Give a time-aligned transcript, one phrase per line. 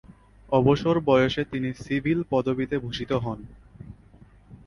[0.51, 3.39] অবসর বয়সে তিনি সিভিল পদবীতে ভূষিত হন।